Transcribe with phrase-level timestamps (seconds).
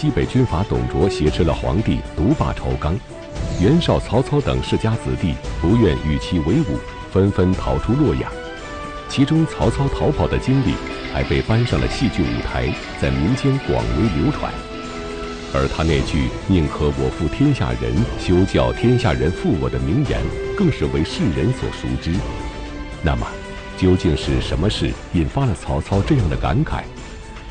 [0.00, 2.98] 西北军阀董卓挟持了皇帝，独霸朝纲。
[3.60, 6.78] 袁绍、曹操等世家子弟不愿与其为伍，
[7.12, 8.32] 纷纷逃出洛阳。
[9.10, 10.72] 其中，曹操逃跑的经历
[11.12, 14.50] 还被搬上了戏剧舞台，在民间广为流传。
[15.52, 20.18] 而他那句“宁可我负天下人，休教天下人负我”的名言，
[20.56, 22.14] 更是为世人所熟知。
[23.02, 23.26] 那么，
[23.76, 26.84] 究竟是什么事引发了曹操这样的感慨？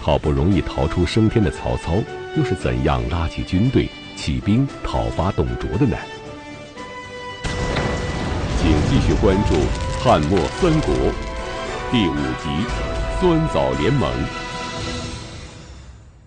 [0.02, 1.94] 好不容易逃出升天的曹操，
[2.38, 5.98] 又是怎样拉起军队起兵讨伐董卓的呢？
[8.62, 9.56] 请继续关注
[10.00, 10.94] 《汉末三国》
[11.92, 12.50] 第五集
[13.20, 14.08] 《酸枣联盟》。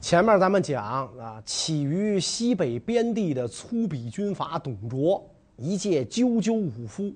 [0.01, 5.25] 前面咱们讲啊，起于西北边地的粗鄙军阀董卓，
[5.57, 7.15] 一介赳赳武夫，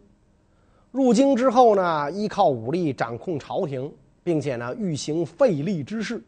[0.93, 6.23] 入京之后呢，依靠武力掌控朝廷，并且呢，欲行废立之事。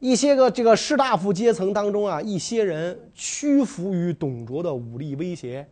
[0.00, 5.66] 一些个这个士大夫阶层当中啊，一些人屈服于董卓的武力威胁，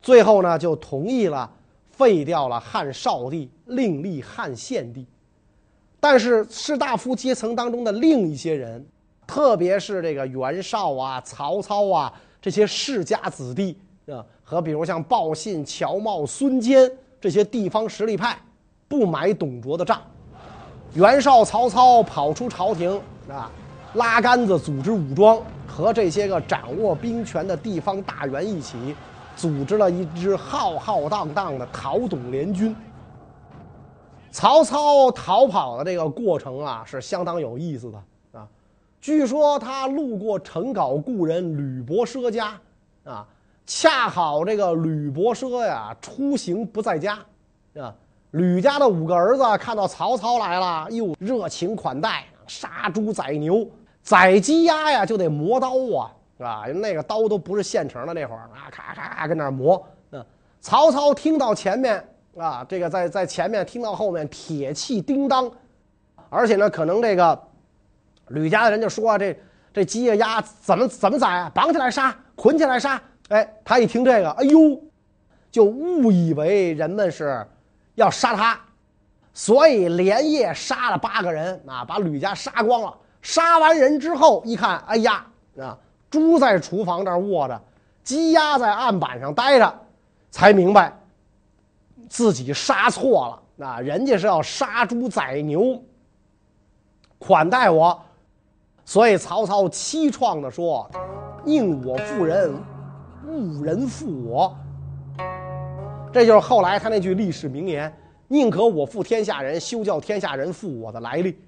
[0.00, 1.50] 最后呢就同意了
[1.90, 5.04] 废掉了汉少帝，另立汉献帝。
[5.98, 8.84] 但是士大夫阶层当中的另一些人，
[9.26, 18.38] 特别是这个袁绍啊、曹操啊这些世家子弟啊，和比如像鲍信、乔瑁、孙坚这些地方实力派，
[18.86, 20.00] 不买董卓的账。
[20.94, 23.50] 袁绍、曹操跑出朝廷啊。
[23.94, 28.94] 拉杆子组织武装，和这些个掌握兵权的地方大员一起，
[29.36, 32.74] 组织了一支浩浩荡荡的讨董联军。
[34.30, 38.48] 曹操逃跑的这个过程啊，是相当有意思的啊。
[38.98, 42.58] 据说他路过成皋故人吕伯奢家，
[43.04, 43.26] 啊，
[43.66, 47.18] 恰好这个吕伯奢呀出行不在家，
[47.78, 47.94] 啊，
[48.30, 53.68] 吕家的五个儿子看到曹操来了，又热情款待，杀猪宰牛。
[54.02, 56.64] 宰鸡鸭呀，就得磨刀啊，是吧？
[56.74, 59.82] 那个刀都不是现成的，那会儿啊，咔咔咔跟那磨。
[60.10, 60.24] 嗯，
[60.60, 62.04] 曹操听到前面
[62.36, 65.50] 啊，这个在在前面听到后面铁器叮当，
[66.28, 67.40] 而且呢，可能这个
[68.28, 69.38] 吕家的人就说啊这
[69.72, 71.50] 这鸡呀鸭怎么怎么宰啊？
[71.54, 73.00] 绑起来杀，捆起来杀。
[73.28, 74.80] 哎，他一听这个，哎呦，
[75.50, 77.46] 就误以为人们是
[77.94, 78.60] 要杀他，
[79.32, 82.94] 所以连夜杀了八个人啊，把吕家杀光了。
[83.22, 85.24] 杀完人之后，一看，哎呀，
[85.58, 85.78] 啊，
[86.10, 87.58] 猪在厨房这儿卧着，
[88.04, 89.74] 鸡鸭在案板上待着，
[90.30, 90.92] 才明白
[92.08, 93.38] 自己杀错了。
[93.64, 95.80] 啊，人家是要杀猪宰牛，
[97.18, 98.02] 款待我，
[98.84, 100.90] 所以曹操凄怆地说
[101.44, 102.52] ：“宁我负人，
[103.24, 104.56] 勿人负我。”
[106.12, 107.94] 这就是后来他那句历史名言
[108.26, 111.38] ：“宁可我负天下人，休叫天下人负我”的来历。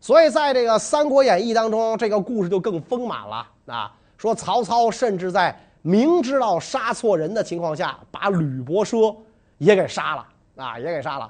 [0.00, 3.92] 所以，在这个《三国演义》当中，这个故事就更丰满了啊！
[4.16, 9.14] 说曹操甚至在明知道杀错人的情况下，把吕伯奢
[9.58, 10.26] 也给杀了
[10.56, 11.28] 啊，也给杀了。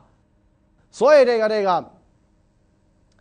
[0.91, 1.93] 所以，这个这个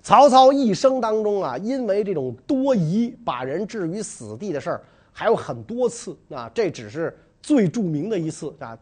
[0.02, 4.84] 曹操一生当中啊，因为这种多疑，把人置于死地的事儿
[5.14, 6.52] 还有很多次啊。
[6.54, 8.78] 这只是最著名的一次啊。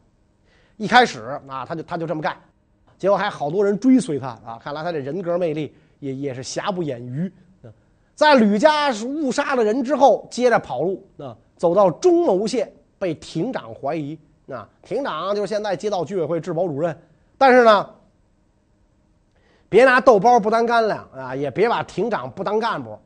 [0.78, 2.36] 一开始啊，他就他就这么干，
[2.98, 4.60] 结果还好多人追随他啊。
[4.60, 5.72] 看来他这人格魅力。
[6.06, 7.32] 也也是瑕不掩瑜，
[8.14, 14.18] 在吕家是误杀了人之后，接着跑路啊，走到中牟县，被亭长怀疑
[14.48, 16.96] 啊，亭长就是现在街道居委会治保主任，
[17.40, 17.90] 但是呢，
[19.68, 22.98] 别拿豆包不当干粮啊，也别把亭长不当干部，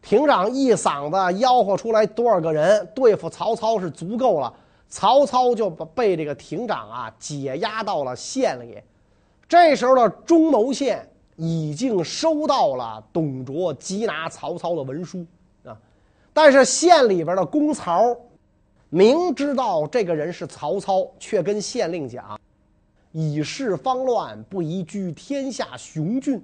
[0.00, 4.54] 亭长一嗓子吆喝出来多少个人对付曹操是足够了，
[4.88, 8.80] 曹操就被这个亭长啊解押到了县里，
[9.48, 11.06] 这时候的中牟县。
[11.36, 15.24] 已经收到了董卓缉拿曹操的文书
[15.64, 15.76] 啊，
[16.32, 18.16] 但是县里边的公曹
[18.88, 22.40] 明知道这个人是曹操，却跟县令讲
[23.12, 26.42] ：“以事方乱，不宜居天下雄峻。”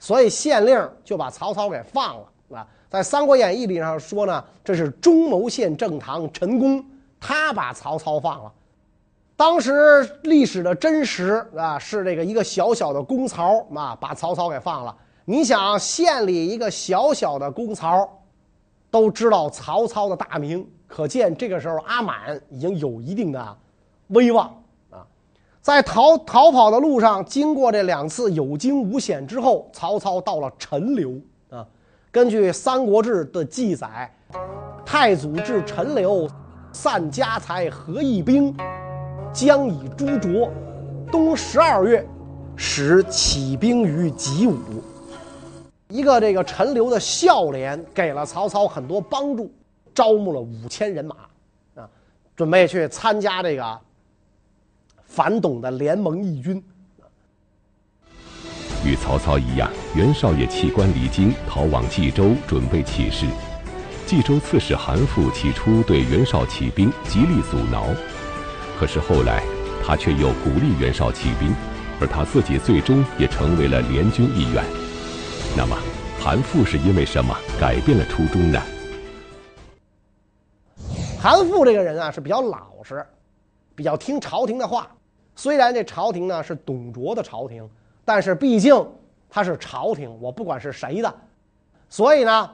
[0.00, 2.66] 所以县令就把曹操给放了啊。
[2.90, 6.84] 在《三国演义》里上说呢，这是中牟县正堂陈宫，
[7.20, 8.52] 他把曹操放了。
[9.36, 14.96] 当时历史的真实啊，是这个一个小小的公曹啊，把曹操给放了。
[15.24, 18.08] 你想，县里一个小小的公曹，
[18.90, 23.56] 都知道曹操的大名，可见这个时候阿满已经有一定的
[24.08, 24.46] 威望
[24.90, 25.06] 啊。
[25.60, 31.12] 在逃逃跑的路上，经过这两次有惊无险之后，曹操到了陈留
[31.50, 31.66] 啊。
[32.10, 34.12] 根据《三国志》的记载，
[34.84, 36.28] 太祖至陈留，
[36.72, 38.54] 散家财，合议兵。
[39.32, 40.52] 将以诛卓，
[41.10, 42.06] 冬十二月，
[42.54, 44.58] 始起兵于己武。
[45.88, 49.50] 一个这个陈留的孝廉给了曹操很多帮助
[49.94, 51.16] 招募了五千人马，
[51.74, 51.88] 啊，
[52.36, 53.78] 准备去参加这个
[55.04, 56.62] 反董的联盟义军。
[58.84, 63.26] 与曹操一样，袁绍也弃官离京，逃往冀州，准备起事。
[64.06, 67.86] 冀州刺史韩馥起初对袁绍起兵极力阻挠，
[68.82, 69.44] 可是后来
[69.86, 71.54] 他却又鼓励袁绍起兵，
[72.00, 74.64] 而他自己最终也成为了联军一员。
[75.56, 75.78] 那么，
[76.20, 78.60] 韩馥是因为什么改变了初衷呢？
[81.20, 83.06] 韩馥这个人啊是比较老实，
[83.76, 84.90] 比较听朝廷的话。
[85.36, 87.64] 虽然这朝廷呢是董卓的朝廷，
[88.04, 88.74] 但是毕竟
[89.30, 91.14] 他是朝廷，我不管是谁的，
[91.88, 92.50] 所以呢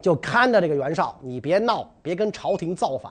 [0.00, 3.10] 就看着这个袁绍，你别闹，别跟朝廷造反。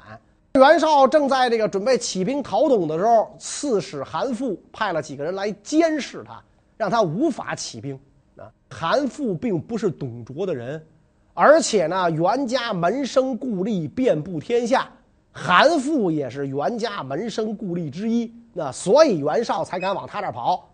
[0.59, 6.43] 袁绍正在这个准备起兵讨董的时候，刺史韩馥派了几个人来监视他，
[6.75, 7.97] 让他无法起兵。
[8.35, 10.85] 啊，韩馥并不是董卓的人。
[11.33, 14.91] 而且呢，袁家门生故吏遍布天下，
[15.31, 20.69] 韩馥也是袁家门生故吏之一，那所以袁绍才敢往他这跑。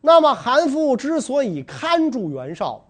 [0.00, 2.84] 那么韩馥之所以看住袁绍，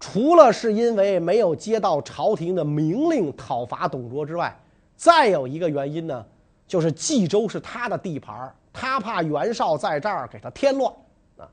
[0.00, 4.58] 除了是因为没有接到朝廷的明令讨伐董卓之外，
[4.96, 6.24] 再有一个原因呢，
[6.66, 10.90] 就是冀州是他的地盘，他怕袁绍在这儿给他添乱
[11.36, 11.46] 啊。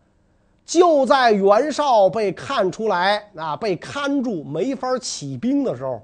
[0.66, 6.02] 就在袁绍被看出来啊，被看住没法起兵的时候，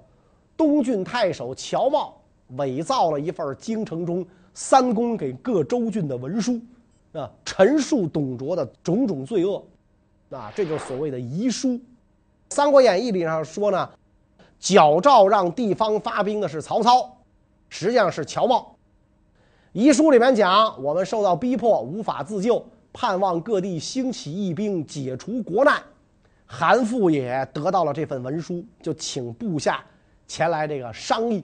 [0.58, 2.12] 东郡太守乔瑁
[2.58, 6.60] 伪造了一份京城中三公给各州郡的文书，
[7.14, 9.64] 啊，陈述董卓的种种罪恶，
[10.30, 11.70] 啊，这就是所谓的遗书。
[12.54, 13.90] 《三国演义》里上说呢，
[14.60, 17.18] 矫诏让地方发兵的是曹操，
[17.68, 18.64] 实际上是乔瑁。
[19.72, 22.64] 遗书里面讲，我们受到逼迫，无法自救。
[22.94, 25.82] 盼望各地兴起义兵，解除国难。
[26.46, 29.84] 韩馥也得到了这份文书，就请部下
[30.28, 31.44] 前来这个商议，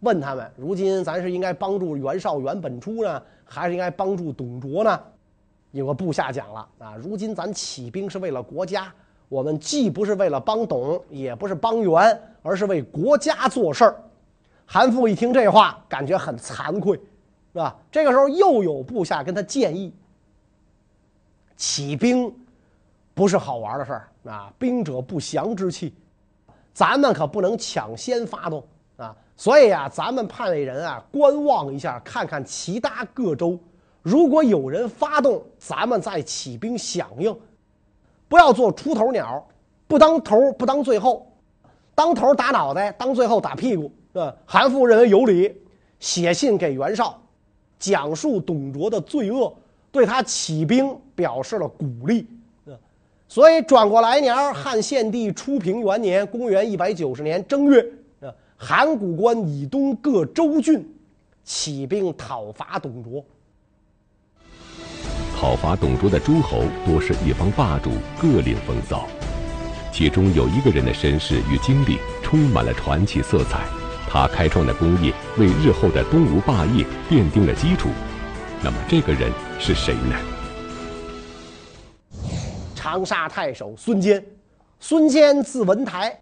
[0.00, 5.00] 问他们：如今咱是应该帮助袁绍、袁本初呢，还是应该帮助董卓呢？
[5.70, 8.92] 有个部下讲了啊，如今咱起兵是为了国家，
[9.28, 14.02] 我们既不是为了帮董，也不是帮袁，而是为国家做事儿。
[14.66, 17.76] 韩馥一听这话，感觉很惭愧，是吧？
[17.90, 19.92] 这个时候又有部下跟他建议。
[21.56, 22.34] 起兵
[23.14, 24.52] 不是好玩的事儿啊！
[24.58, 25.94] 兵者不祥之器，
[26.72, 28.62] 咱们可不能抢先发动
[28.96, 29.14] 啊！
[29.36, 33.58] 所以啊，咱们派人啊观望一下，看看其他各州，
[34.02, 37.36] 如果有人发动，咱们再起兵响应，
[38.28, 39.46] 不要做出头鸟，
[39.86, 41.26] 不当头不当最后，
[41.94, 43.90] 当头打脑袋，当最后打屁股。
[44.14, 45.52] 啊，韩馥认为有理，
[45.98, 47.20] 写信给袁绍，
[47.78, 49.54] 讲述董卓的罪恶。
[49.90, 52.26] 对他起兵表示了鼓励，
[53.28, 57.86] 所以转过来年，汉献帝初平元年（公元一百九十年）正月，
[58.56, 60.84] 函谷关以东各州郡
[61.44, 63.24] 起兵讨伐董卓。
[65.36, 67.90] 讨伐董卓的诸侯多是一方霸主，
[68.20, 69.06] 各领风骚，
[69.92, 73.66] 其中有一个人的身世与经历充满了传奇色彩，
[74.08, 77.88] 他开创的功业为日后的东吴霸业奠定了基础。
[78.62, 80.16] 那么这个人是谁呢？
[82.74, 84.24] 长沙太守孙坚，
[84.78, 86.18] 孙坚字文台，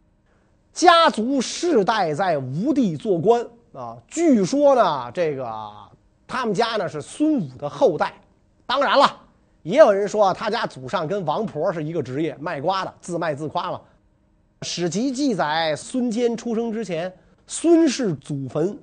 [0.72, 3.96] 家族世代在吴地做官啊。
[4.08, 5.48] 据说呢，这个
[6.26, 8.14] 他们家呢是孙武的后代。
[8.66, 9.20] 当然了，
[9.62, 13.80] 也有人说他家祖上跟王婆是一个职业，卖瓜的，自卖自夸嘛。
[14.62, 17.12] 史籍记载，孙坚出生之前，
[17.46, 18.78] 孙氏祖坟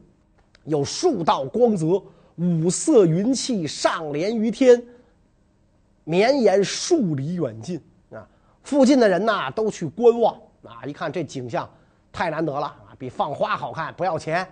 [0.63, 2.01] 有数道光泽。
[2.41, 4.81] 五色云气上连于天，
[6.05, 7.77] 绵延数里远近
[8.13, 8.25] 啊！
[8.63, 10.33] 附近的人呐都去观望
[10.63, 10.79] 啊！
[10.85, 11.69] 一看这景象
[12.13, 14.49] 太难得了啊，比放花好看，不要钱。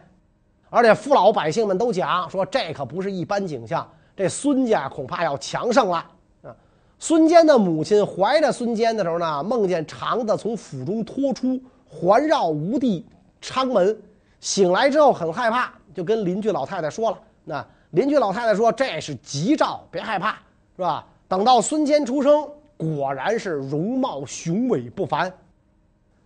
[0.69, 5.97] 而且父老百姓们都讲说，这可不是一般景象，这孙家恐怕要强盛了
[6.41, 6.55] 啊！
[6.97, 13.05] 孙坚的母亲怀着孙坚的时候呢，梦见肠子从腹中脱出，环绕吴地
[13.39, 13.95] 昌门，
[14.41, 17.65] 醒来之后很害怕，就跟邻居老太太说了那。
[17.91, 20.31] 邻居老太太说：“这是吉兆，别害怕，
[20.75, 22.45] 是吧？”等到孙坚出生，
[22.75, 25.31] 果然是容貌雄伟不凡。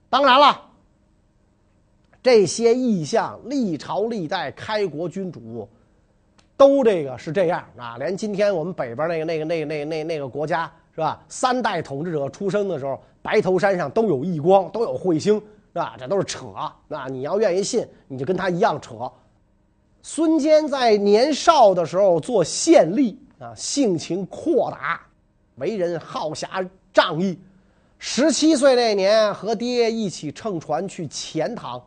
[0.10, 0.60] 当然了，
[2.24, 5.70] 这些异象，历朝历代开国君主
[6.62, 7.98] 都这个是这样啊。
[7.98, 11.20] 连今天我们北边那个、那个、那个、那个、那那个国家，是吧？
[11.28, 15.34] 三代统治者出生的时候，白头山上都有异光，都有彗星，
[15.74, 15.96] 是吧？
[15.98, 16.46] 这都是扯。
[16.88, 19.12] 那你要愿意信，你就跟他一样扯。
[20.04, 25.02] 孙坚在年少的时候做县吏啊，性情阔达，
[25.56, 26.64] 为人好侠
[26.94, 27.40] 仗义。
[27.98, 31.82] 十七岁那年，和爹一起乘船去钱塘，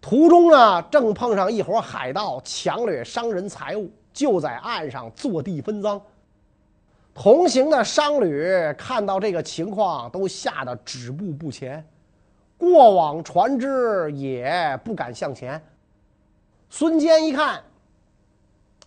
[0.00, 6.00] 途中呢，正碰上一伙海盗抢掠商人财物，就在岸上坐地分赃。
[7.12, 11.84] 同行的商旅看到这个情况，都吓得止步不前，
[12.56, 15.62] 过往船只也不敢向前。
[16.70, 17.60] 孙坚一看，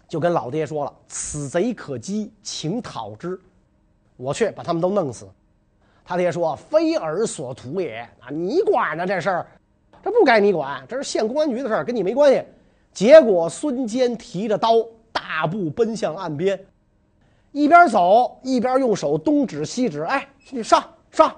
[0.08, 3.40] 就跟老爹说了：“此贼可击，请讨之。
[4.16, 5.30] 我去把他们都弄死。”
[6.04, 8.30] 他爹说：“非尔所图也啊！
[8.32, 9.48] 你管着这事儿，
[10.04, 12.44] 这不该你管，这是县公安局的事儿，跟你没关系。”
[12.94, 16.60] 结果孙坚提着刀，大步奔向岸边。
[17.52, 21.36] 一边走一边用手东指西指，哎，你上上，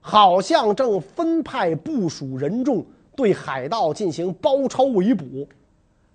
[0.00, 2.84] 好像正分派部署人众
[3.14, 5.24] 对海盗进行包抄围捕。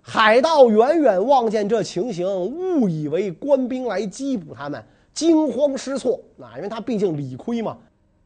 [0.02, 4.82] 海盗远远望见这情形，误以为官兵来缉捕他们，
[5.12, 6.20] 惊慌失措。
[6.40, 7.76] 啊，因为他毕竟理亏嘛，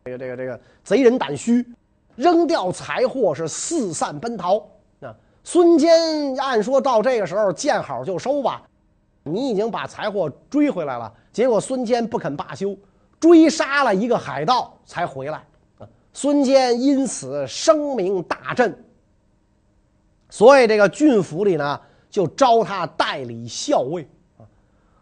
[0.05, 1.65] 这个这个这个贼人胆虚，
[2.17, 4.59] 扔掉财货是四散奔逃。
[5.01, 5.15] 啊，
[5.45, 8.63] 孙坚按说到这个时候见好就收吧。
[9.25, 12.77] 你已经把财货追回来了，结果孙坚不肯罢休，
[13.21, 15.45] 追杀了一个海盗才回来。
[16.13, 18.85] 孙坚因此声名大振，
[20.29, 24.07] 所以这个郡府里呢就招他代理校尉。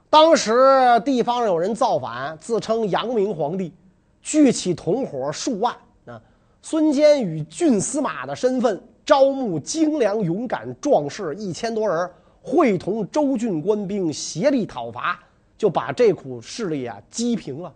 [0.08, 3.74] 当时地方有人造反，自称阳明皇帝，
[4.22, 5.74] 聚起同伙数万。
[6.62, 12.10] 孙坚以郡司马的身份招募精良勇敢壮士一千多人。
[12.42, 15.20] 会同州郡官兵协力讨伐，
[15.58, 17.70] 就把这股势力啊击平了。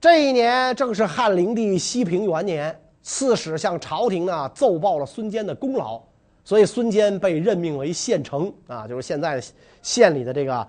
[0.00, 6.02] 这一年正是汉灵帝西平元年，刺史向朝廷呢奏报了孙坚的功劳，
[6.44, 9.40] 所以孙坚被任命为县丞啊，就是现在
[9.80, 10.66] 县里的这个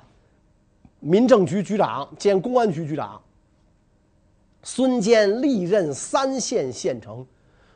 [1.00, 3.20] 民政局局长兼公安局局长。
[4.64, 7.26] 孙坚历任三县县丞，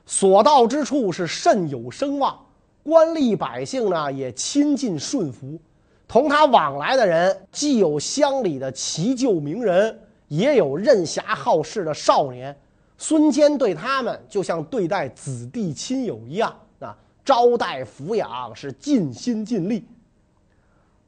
[0.06, 2.40] 所到之处是甚有声望。
[2.84, 5.60] 官吏百姓呢也亲近顺服，
[6.08, 12.56] 同他往来的人既有乡里的奇旧名人，也有任侠好事的少年。
[12.98, 19.84] 孙坚对他们就像对待子弟亲友一样啊，招待抚养是尽心尽力。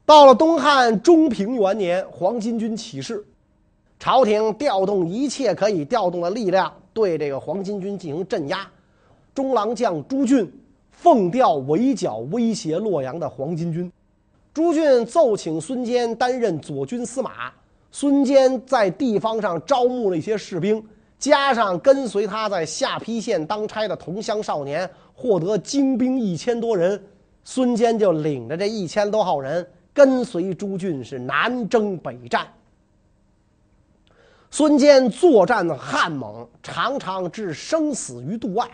[0.04, 3.24] 到了东汉中平元年，黄巾军起事，
[3.98, 8.66] 朝廷调动一切可以调动的力量，对这个黄巾军进行镇压。
[9.34, 10.50] 中郎将朱俊。
[10.90, 13.88] 奉调围剿威胁洛阳的黄巾军，
[14.52, 17.52] 朱俊奏请孙坚担任左军司马。
[17.92, 20.84] 孙坚在地方上招募了一些士兵，
[21.16, 27.00] 加上跟随他在下邳县当差的同乡少年，获得精兵一千多人。
[27.44, 29.64] 孙坚就领着这一千多号人，
[29.94, 32.44] 跟随朱俊是南征北战。
[34.50, 38.66] 孙坚作战悍猛，常常置生死于度外。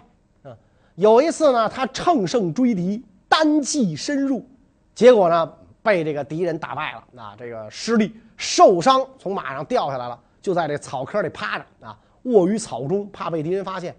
[0.42, 0.54] 啊
[0.94, 4.46] 有一次呢，他乘胜追敌，单骑深入，
[4.94, 5.52] 结果呢
[5.82, 13.94] 被这个敌人打败了，啊，这个失利受伤，从马上掉下来了，就在这草窠里趴着啊，卧于草中，怕被敌人发现。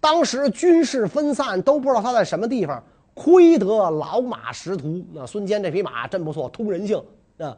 [0.00, 2.82] 当时军士分散，都不知道他在什么地方。
[3.12, 7.02] 亏得老马识途，那孙坚这匹马真不错，通人性
[7.38, 7.56] 啊。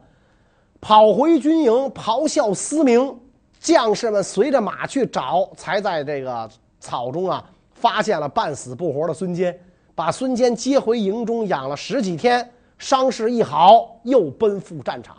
[0.81, 3.19] 跑回军营，咆哮嘶鸣，
[3.59, 6.49] 将士们随着马去找，才在这个
[6.79, 7.43] 草中啊。
[7.71, 9.57] 发现了半死不活的孙坚，
[9.95, 15.15] 把孙坚接回营中养了十几天，伤势一好，又奔赴战场。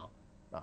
[0.50, 0.62] 啊，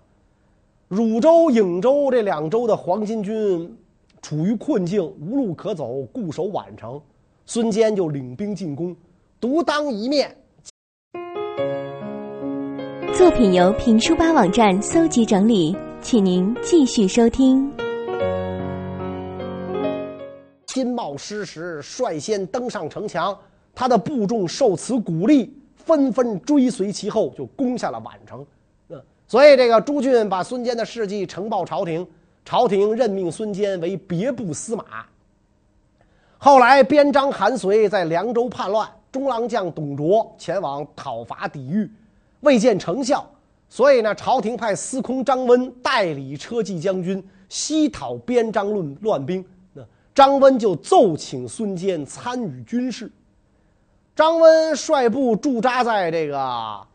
[0.87, 3.75] 汝州、颍州这两州的黄巾军
[4.21, 7.01] 处于困境，无路可走，固守宛城。
[7.47, 8.95] 孙坚就领兵进攻，
[9.39, 10.37] 独当一面。
[13.15, 15.75] 作品由评书吧网站搜集整理，
[16.07, 17.69] 请您继续收听。
[20.65, 23.37] 金茂师时率先登上城墙，
[23.75, 28.45] 他的部众受此鼓励，纷纷追随其后，就攻下了宛城。
[28.87, 32.07] 嗯，所以这个朱俊把孙坚的事迹呈报朝廷，
[32.45, 34.85] 朝廷任命孙坚为别部司马。
[36.37, 41.91] 后来边章韩遂在凉州叛乱，中郎将董卓前往讨伐抵御，
[42.39, 43.29] 未见成效，
[43.69, 49.43] 所以呢，朝廷派司空张温代理车骑将军，西讨边章论乱兵。
[49.73, 49.83] 那
[50.15, 53.11] 张温就奏请孙坚参与军事。
[54.15, 56.87] 张温率部驻扎在这个、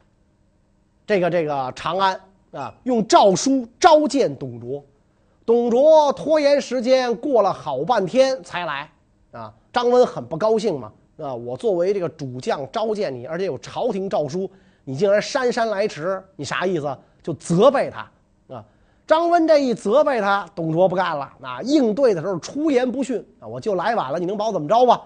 [1.07, 4.83] 这个、这个长安啊，用诏书召见董卓。
[5.45, 8.91] 董卓拖延时间，过了好半天才来
[9.31, 9.52] 啊。
[9.73, 14.50] 张温很不高兴嘛啊，我作为这个主将召见你，而且有朝廷诏书，
[14.85, 16.99] 你竟然姗姗来迟，你啥意思？
[17.23, 18.65] 就责备他啊。
[19.07, 21.31] 张温这一责备他，董卓不干了。
[21.39, 25.01] 那应对的时候出言不逊啊，我就来晚了，你能把我怎么着吧？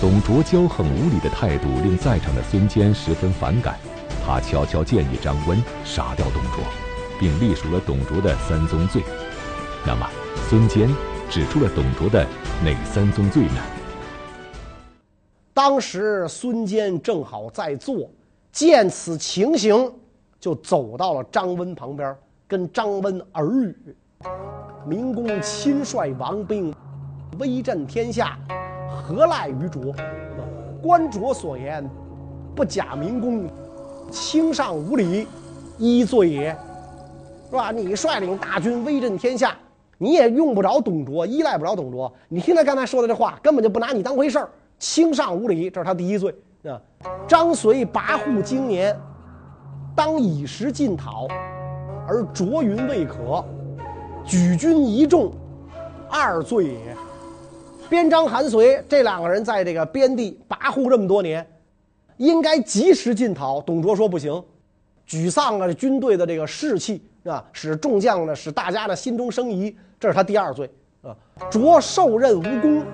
[0.00, 3.78] 董卓骄横无礼的态度令在场的孙坚十分反感，
[4.26, 6.64] 他悄悄建议张温杀掉董卓，
[7.20, 9.02] 并列数了董卓的三宗罪。
[9.86, 10.08] 那么，
[10.48, 10.88] 孙坚
[11.30, 12.26] 指出了董卓的
[12.64, 13.62] 哪三宗罪呢？
[15.54, 18.08] 当时孙坚正好在座，
[18.50, 19.92] 见此情形，
[20.40, 22.16] 就走到了张温旁边，
[22.48, 23.76] 跟张温耳语
[24.88, 26.74] ：“明公亲率王兵，
[27.38, 28.38] 威震天下。”
[28.88, 29.94] 何赖于卓？
[30.82, 31.88] 关卓所言，
[32.54, 33.46] 不假明公，
[34.10, 35.26] 轻上无礼，
[35.76, 36.56] 一罪也，
[37.50, 37.70] 是吧？
[37.70, 39.54] 你率领大军威震天下，
[39.98, 42.10] 你也用不着董卓，依赖不着董卓。
[42.28, 44.50] 你听他刚才说的这话，根本就不拿你当回事儿，
[44.82, 46.34] 轻上无礼，这是他第一罪
[46.64, 46.80] 啊。
[47.28, 48.98] 张随跋扈经年，
[49.94, 51.28] 当以时进讨，
[52.04, 53.44] 而卓云未可，
[54.24, 55.32] 举军一众，
[56.10, 56.96] 二罪也。
[57.88, 61.46] 边章韩遂这两个人在这个边地跋扈这么多年，
[62.16, 63.60] 应该及时进讨。
[63.60, 64.42] 董卓说不行，
[65.08, 70.68] 沮丧了军队的这个士气啊，使众将呢，使大家的心中生疑，这是他第二罪
[71.02, 71.14] 啊。
[71.48, 72.84] 卓受任无功，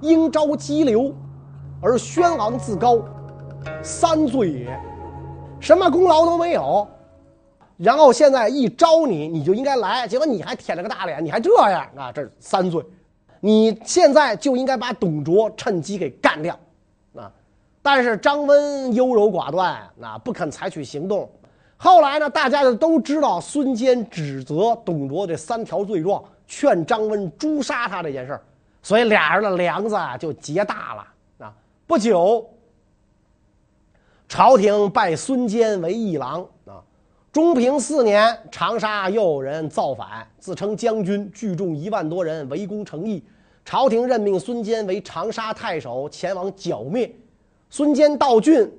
[0.00, 1.12] 应召激流，
[1.84, 2.98] 而宣王自高，
[3.82, 4.80] 三罪也。
[5.60, 6.88] 什么功劳都没有，
[7.76, 12.82] 然后现在一招你，你就应该来，结果你还舔了个大脸，你还这样啊，这是三罪。
[13.40, 16.58] 你现在就应该把董卓趁机给干掉，
[17.14, 17.30] 啊！
[17.82, 21.30] 但是张温优柔寡断，啊，不肯采取行动。
[21.76, 28.40] 后来呢，大家就都知道孙坚指责董卓这三条罪状，劝张温诛杀他这件事，
[28.82, 31.06] 所以俩人的梁子就结大了！
[31.86, 32.48] 不久，
[34.26, 36.80] 朝廷拜孙坚为议郎啊。
[37.30, 43.22] 中平四年，长沙又有人造反，自称将军，聚众一万多人围攻城邑。
[43.66, 47.14] 朝廷任命孙坚为长沙太守，前往剿灭。
[47.68, 48.70] 孙坚到郡，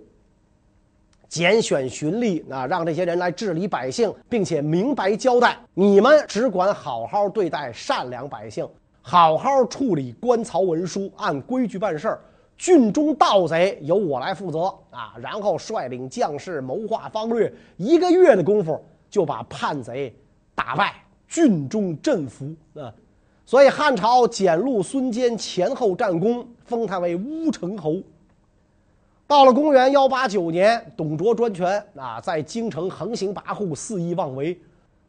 [1.29, 8.67] 拣选循吏，啊，让这些人来治理百姓，并且明白交代：你们只管好好对待善良百姓，
[9.03, 12.19] 好好处理官曹文书，按规矩办事儿。
[12.57, 15.13] 郡中盗贼由我来负责啊！
[15.19, 20.15] 然后率领将士谋划方略，一个月的功夫就把叛贼
[20.55, 20.95] 打败，
[21.27, 22.93] 郡中振服啊！
[23.45, 27.97] 所以汉朝检录孙坚前后战功，封他为乌程侯。
[29.27, 34.57] 到了公元幺八九年，董卓专权啊，在京城横行跋扈，肆意妄为。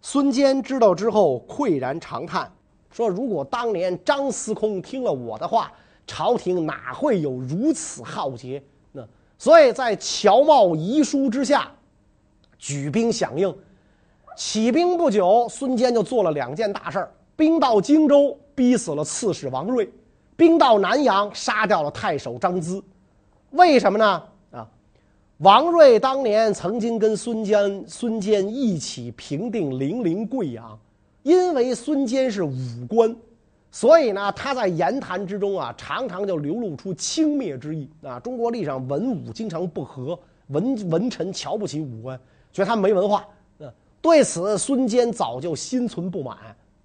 [0.02, 2.50] 孙坚知道之后，喟然长叹，
[2.90, 5.72] 说：“如果当年张司空听了我的话，
[6.06, 9.06] 朝廷哪会有如此浩劫？”那
[9.38, 11.70] 所以在乔茂遗书之下，
[12.58, 13.54] 举兵响应。
[14.36, 17.12] 起兵不久，孙坚就做了两件大事儿。
[17.36, 19.86] 兵到荆州，逼死了刺史王睿；
[20.36, 22.82] 兵到南阳，杀掉了太守张咨。
[23.52, 24.22] 为什么呢？
[24.50, 24.68] 啊，
[25.38, 30.78] 王睿当年曾经跟孙坚、孙坚一起平定零陵、贵阳，
[31.22, 32.54] 因为孙坚是武
[32.88, 33.16] 官，
[33.70, 38.18] 所以呢，他在言谈之中啊，常常就流露出轻蔑之意啊。
[38.20, 42.18] 中国历史上文武经常不和，文文臣瞧不起武官，
[42.52, 43.26] 觉得他没文化。
[43.60, 43.68] 啊，
[44.00, 46.36] 对此，孙坚早就心存不满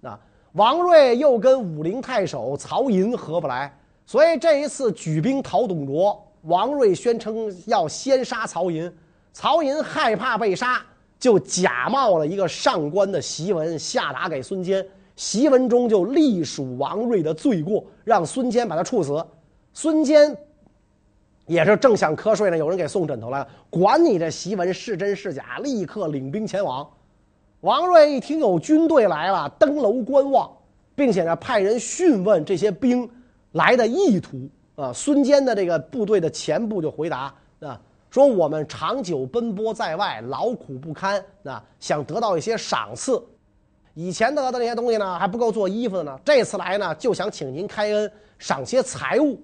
[0.02, 0.18] 啊。
[0.52, 8.92] 王睿又跟武陵太守曹寅合不来，所以这一次举兵讨董卓，王睿宣称要先杀曹寅。
[9.32, 10.82] 曹寅害怕被杀，
[11.18, 14.86] 就假冒了一个上官的檄文下达给孙坚。
[15.16, 19.24] 檄文中就隶属王睿的罪过，让孙坚把他处死。
[19.74, 20.36] 孙坚
[21.46, 26.88] 也是正想瞌睡呢，有人给送枕头来了，管你这檄文是真是假，立刻领兵前往。
[27.60, 30.50] 王睿一听有军队来了，登楼观望，
[30.94, 33.08] 并且呢派人询问这些兵
[33.52, 34.92] 来的意图啊。
[34.92, 43.22] 孙坚的这个部队的前部就回答啊，说我们长久奔波在外，劳苦不堪啊，想得到一些赏赐。
[43.94, 49.40] 以前得的那些东西呢还不够做衣服的呢，这次来呢就想请您开恩，赏些财物。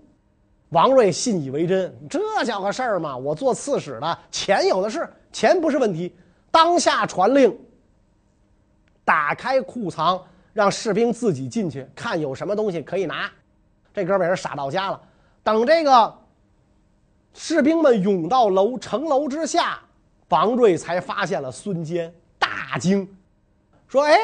[0.71, 3.17] 王瑞信以为真，这叫个事儿吗？
[3.17, 6.15] 我做刺史的，钱有的是，钱不是问题。
[6.51, 7.59] 当下传令。
[9.05, 13.31] 打开库藏，让士兵自己进去看有什么东西可以拿。
[13.95, 15.01] 这哥们儿傻到家了。
[15.43, 16.15] 等这个
[17.33, 19.81] 士兵们涌到楼城楼之下，
[20.29, 23.09] 王瑞才发现了孙坚，大惊，
[23.89, 24.17] 说：“哎，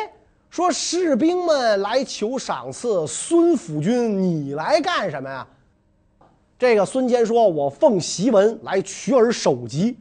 [0.51, 5.47] 说士兵们来求赏赐，孙府君你来干什么呀？”
[6.59, 9.99] 这个孙坚说：“我奉檄文来取尔首级。”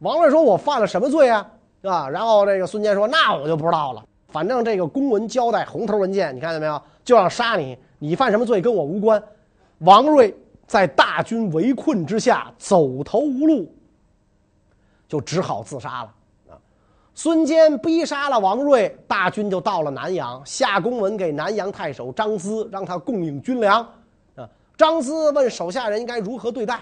[0.00, 1.46] 王睿说：“我犯了什么罪啊？
[1.82, 6.80] 啊？”然后这个孙坚说：“那我就不知道了。”反正这个公文交代，红头文件，你看见没有？
[7.04, 9.22] 就要杀你，你犯什么罪跟我无关。
[9.80, 10.34] 王睿
[10.66, 13.70] 在大军围困之下走投无路，
[15.06, 16.14] 就只好自杀了。
[17.14, 23.80] 孙坚逼杀了王睿，大军就到了南阳，下公文给南阳太守张咨，让他供应军粮。
[24.34, 24.48] 啊，
[24.78, 26.80] 张咨问手下人应该如何对待，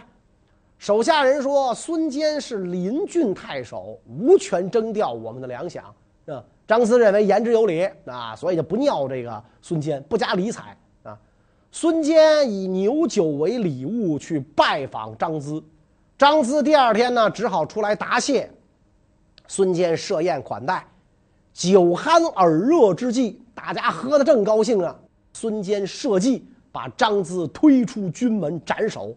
[0.79, 5.81] 手下人说：“孙坚是临郡太守，无权征调我们的粮饷。”
[6.33, 11.19] 啊，张咨认为言之有理啊，所以就不尿这个孙坚，不加理睬啊。
[11.73, 15.61] 孙坚以牛酒为礼物去拜访张咨，
[16.17, 18.49] 张咨第二天呢只好出来答谢。
[19.53, 20.87] 孙坚设宴款待，
[21.53, 24.97] 酒酣耳热之际，大家喝得正高兴啊！
[25.33, 29.13] 孙坚设计把张咨推出军门斩首。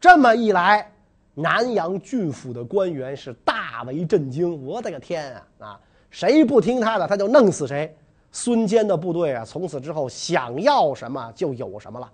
[0.00, 0.90] 这么一来，
[1.32, 4.66] 南阳郡府的官员是大为震惊。
[4.66, 5.46] 我的个天啊！
[5.60, 7.96] 啊，谁不听他的，他就弄死谁。
[8.32, 12.10] 孙坚的部队啊，从此之后想要什么就有什么了。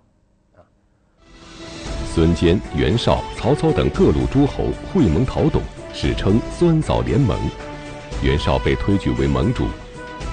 [0.55, 0.61] 啊，
[2.13, 7.37] 孙坚、袁绍、曹操等各路诸侯会盟讨董，史称酸枣联盟。
[8.21, 9.65] 袁绍被推举为盟主，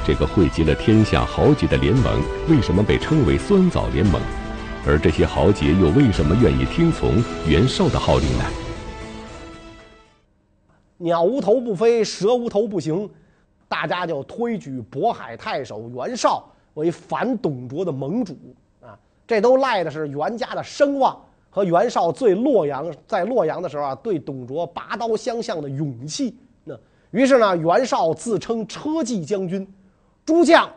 [0.04, 4.20] 这个汇集了天下豪杰的联盟，为什么被称为酸枣联盟？
[4.86, 8.44] 而这些豪杰又为什么愿意听从袁绍的号令呢？
[10.98, 13.08] 鸟无头不飞，蛇无头不行。
[13.68, 18.36] 大家就推举渤海太守袁绍为反董卓的盟主
[18.80, 21.20] 啊，这都赖的是袁家的声望
[21.56, 26.36] 和袁绍最洛阳在洛阳的时候啊，对董卓拔刀相向的勇气。
[26.64, 26.78] 那
[27.10, 29.66] 于是呢，袁绍自称车骑将军，
[30.26, 30.70] 诸将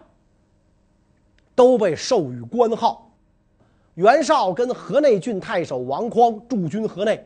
[1.53, 3.11] 都被授予官号。
[3.95, 7.21] 袁绍跟河内郡太守王匡驻军河内，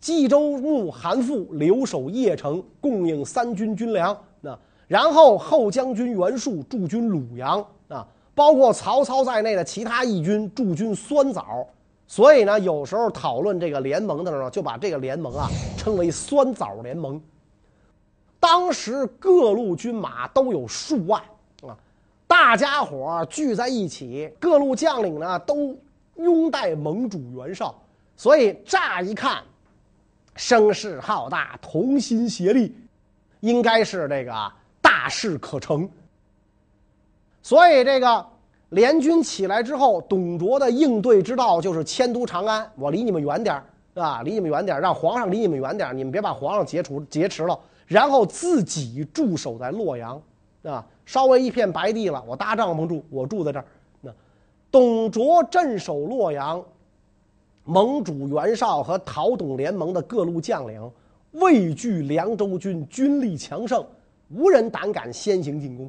[0.00, 4.18] 冀州牧韩馥留守邺城，供应三军军粮。
[4.40, 4.58] 那。
[4.88, 11.64] 然后后将军袁术驻军鲁阳啊，包括曹操在内的其他义军驻军酸枣，
[12.06, 17.20] 所以呢，有时候讨论这个联盟的时候，就把这个联盟啊称为酸枣联盟。
[18.38, 21.20] 当时各路军马都有数万
[21.62, 21.76] 啊，
[22.26, 25.76] 大家伙聚在一起，各路将领呢都
[26.16, 27.74] 拥戴盟主袁绍，
[28.16, 29.42] 所以乍一看，
[30.34, 32.74] 声势浩大，同心协力，
[33.40, 34.52] 应该是这个。
[34.82, 35.88] 大事可成，
[37.42, 38.24] 所以这个
[38.70, 50.20] 联军起来之后，董卓的应对之道就是迁都长安，我离你们远点儿，啊，离你们远点儿，让皇上离你们远点儿，你们别把皇上劫除劫持了，然后自己驻守在洛阳，
[50.64, 53.64] 啊，稍微一片白地了，我搭帐篷住，我住在这儿。
[54.00, 54.10] 那
[54.70, 56.60] 董卓镇守洛阳，
[57.62, 60.90] 盟主袁绍和讨董联盟的各路将领
[61.32, 63.84] 畏惧凉州军军力强盛。
[64.34, 65.88] 无人胆敢先行进攻，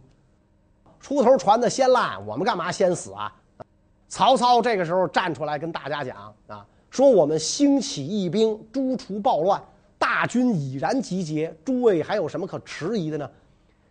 [0.99, 3.33] 出头传的先烂，我们干嘛先死啊？
[4.07, 9.61] 曹操这个时候站出来跟大家讲啊，说我们兴起义兵，诛除暴乱，
[9.97, 13.29] 大军已然集结，诸位还有什么可迟疑的呢？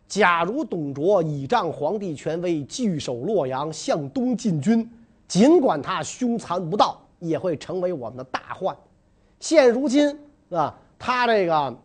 [0.08, 4.90] 假如董卓倚仗皇帝权威，据守洛阳，向东进军，
[5.28, 8.76] 尽管他凶残无道，也会成为我们的大患。
[9.40, 10.18] 现如今
[10.50, 11.76] 啊，他这个。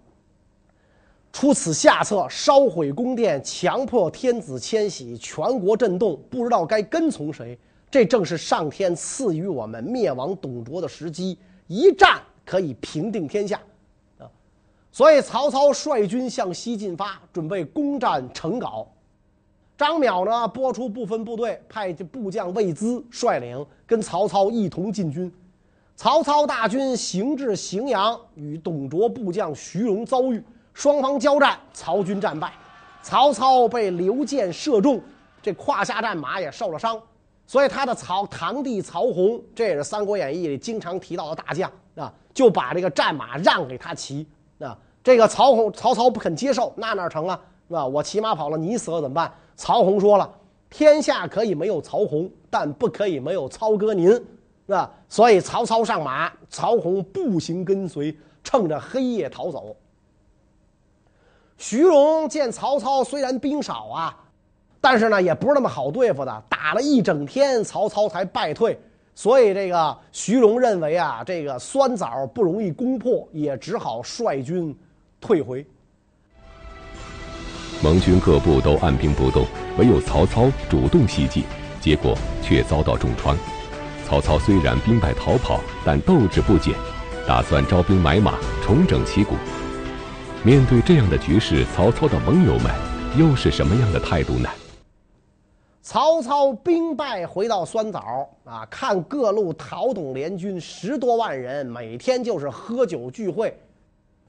[1.31, 7.57] 出此下策，烧毁宫殿，强迫天子迁徙，全国震动，不知道该跟从谁。
[7.89, 13.59] 这正是上天赐予我们灭亡董卓的时机，一战可以平定天下，
[14.17, 14.27] 啊！
[14.91, 18.85] 所以曹操率军向西进发，准备攻占成皋。
[19.77, 25.31] 张邈呢，拨出部分部队，派部将魏资率领，跟曹操一同进军。
[25.95, 30.43] 曹操大军行至荥阳，与董卓部将徐荣遭遇。
[30.73, 32.53] 双方交战，曹军战败，
[33.01, 35.01] 曹操被刘建射中，
[35.41, 36.99] 这胯下战马也受了伤，
[37.45, 44.25] 所以他的曹堂弟曹洪，这也是《三国演义》里经常提到的大将啊，就把这个战马让给他骑
[44.59, 44.77] 啊。
[45.03, 47.39] 这个曹洪曹操不肯接受，那哪成啊？
[47.67, 47.85] 是吧？
[47.85, 49.31] 我骑马跑了，你死了怎么办？
[49.55, 50.29] 曹洪说了
[50.69, 54.21] ：“天下可以没有曹洪，但不可以没有操哥您，是
[54.67, 59.75] 吧？”所以曹操上马，曹洪步行跟随，趁着黑夜逃走。
[61.61, 64.17] 徐荣见曹操虽然兵少啊，
[64.81, 68.75] 但是呢也不是那么好对付的，打了一整天，曹操才败退。
[69.13, 74.75] 所以这个徐荣认为啊，这个酸枣不容易攻破，也只好率军
[75.19, 75.63] 退回。
[77.83, 79.45] 盟军各部都按兵不动，
[79.77, 81.43] 唯有曹操主动西进，
[81.79, 83.37] 结果却遭到重创。
[84.03, 86.73] 曹操虽然兵败逃跑，但斗志不减，
[87.27, 89.35] 打算招兵买马，重整旗鼓。
[90.43, 92.71] 面对这样的局势，曹操的盟友们
[93.15, 94.49] 又是什么样的态度呢？
[95.83, 103.55] 曹操兵败回到酸枣啊，看各路讨董联军十多万人，每天就是喝酒聚会，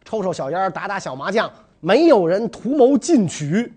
[0.05, 3.73] 抽抽小烟，打打小麻将，没有人图谋进取。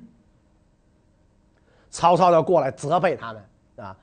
[1.90, 3.42] 曹操就过来责备他们
[3.78, 3.96] 啊，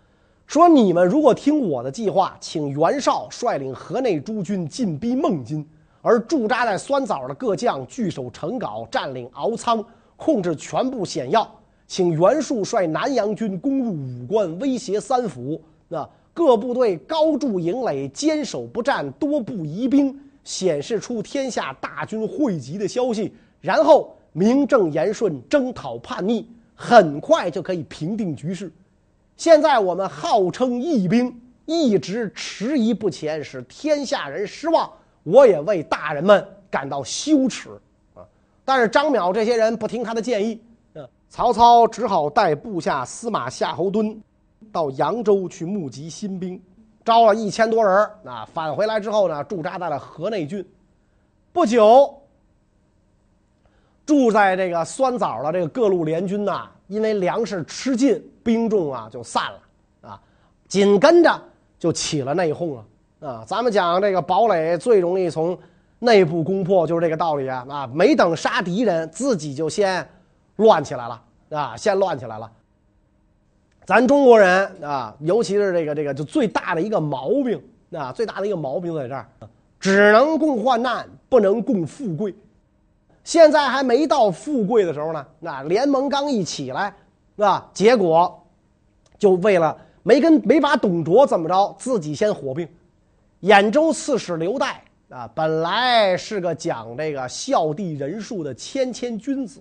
[0.47, 5.69] 说你们如果听我的计划，请袁绍率领河内诸军进逼孟津，
[6.03, 9.83] 而驻扎在酸枣的各将据守成皋，占领敖仓，
[10.17, 11.49] 控制全部险要。
[11.87, 15.63] 请袁术率南阳军攻入武关，威胁三府。
[15.89, 23.33] 那各部队高筑营垒，坚守不战，多布疑兵，显示出天下大军汇集的消息。
[23.61, 28.73] 然后名正言顺征讨叛逆，很快就可以平定局势。
[29.37, 34.91] 现在我们号称义兵，一直迟疑不前，使天下人失望。
[35.23, 37.71] 我也为大人们感到羞耻
[38.15, 38.25] 啊！
[38.65, 40.61] 但是张邈这些人不听他的建议。
[41.29, 44.15] 曹操只好带部下司马夏侯惇
[44.71, 46.61] 到扬州去募集新兵，
[47.07, 48.11] 招了一千多人。
[48.23, 50.63] 啊，返回来之后呢，驻扎在了河内郡。
[51.51, 52.23] 不久，
[54.05, 60.11] 住在这个酸枣的这个各路联军呐，因为粮食吃尽，兵众啊就散了。
[60.11, 60.21] 啊，
[60.69, 61.43] 紧跟着
[61.79, 62.85] 就起了内讧了。
[63.23, 65.59] 啊，咱们讲这个堡垒最容易从
[66.01, 67.65] 内部攻破，就是这个道理啊。
[67.69, 70.07] 啊，没等杀敌人，自己就先。
[70.57, 71.75] 乱起来了啊！
[71.77, 72.49] 先乱起来了。
[73.87, 79.27] 咱中国人啊，尤其是这个这个，就最大的一个毛病啊，最大的一个毛病在这儿，
[79.81, 82.35] 只能共患难，不能共富贵。
[83.25, 86.95] 现在还没到富贵的时候呢，那联盟刚一起来，
[87.39, 88.47] 啊，结果
[89.19, 92.69] 就为了没跟没把董卓怎么着，自己先火并。
[93.43, 94.73] 兖州刺史刘岱
[95.09, 99.61] 啊，本来是个讲这个孝弟仁术的谦谦君子。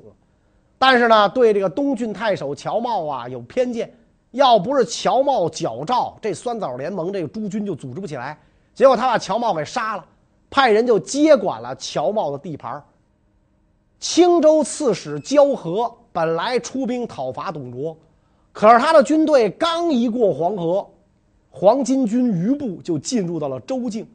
[0.78, 3.92] 但是呢，对这个东郡太守乔瑁啊有偏见，
[4.32, 8.38] 要不是乔瑁矫诏，这酸枣联盟这个诸军就组织不起来。
[8.74, 10.06] 结果他把乔瑁给杀了，
[10.50, 12.84] 派人就接管了乔瑁的地盘。
[14.00, 17.98] 青州刺史焦和本来出兵讨伐董卓，
[18.52, 20.88] 可是他的军队刚一过黄河，
[21.52, 24.08] 黄巾军余部就进入到了州境。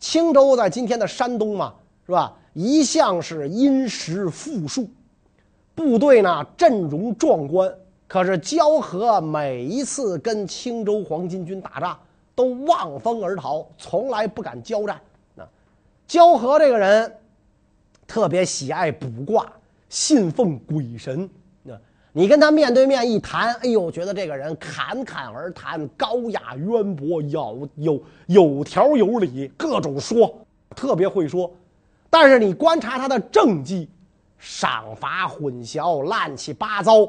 [0.00, 1.72] 青州在今天的山东嘛，
[2.04, 2.36] 是吧？
[2.52, 4.90] 一向是殷实富庶。
[5.74, 7.72] 部队呢，阵容壮观，
[8.08, 11.98] 可是焦和每一次跟青州黄巾军打仗
[12.34, 15.00] 都望风而逃，从来不敢交战。
[15.36, 15.48] 啊，
[16.06, 17.10] 焦和这个人
[18.06, 19.50] 特别喜爱卜卦，
[19.88, 21.30] 信奉鬼神。
[22.12, 30.34] 你跟他面对面一谈，哎呦，觉得这个人侃侃而谈，高雅渊博，有有有条有理，各种说，
[30.76, 31.50] 特别会说。
[32.10, 33.88] 但是你观察他的政绩。
[34.44, 37.08] 赏罚混淆，乱七八糟，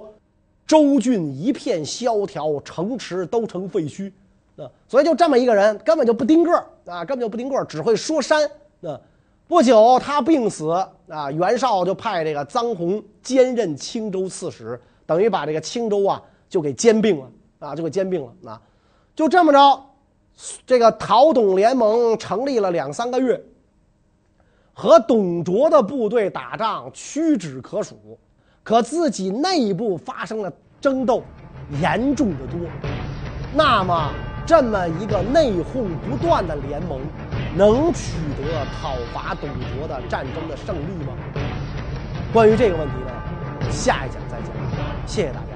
[0.67, 4.11] 州郡一片萧条，城池都成废墟。
[4.55, 8.47] 啊，所以就这么一个人，根本就不丁个儿啊，根本就不丁个儿，只会说山。
[8.83, 9.01] 啊，
[9.47, 10.69] 不久他病死
[11.07, 14.79] 啊，袁绍就派这个臧洪兼任青州刺史，
[15.13, 18.59] 等于把这个青州啊就给兼并了啊，就给兼并了啊，
[19.15, 19.85] 就这么着，
[20.65, 23.39] 这个讨董联盟成立了两三个月。
[24.73, 28.17] 和董卓的部队打仗屈指可数，
[28.63, 31.21] 可自己内部发生了争斗，
[31.79, 32.59] 严重的多。
[33.53, 34.11] 那么，
[34.47, 36.99] 这么一个内讧不断的联盟，
[37.55, 39.47] 能取得讨伐董
[39.77, 41.13] 卓的战争的胜利吗？
[42.33, 44.62] 关于这个问题呢，下一讲再讲。
[45.05, 45.52] 谢谢大家。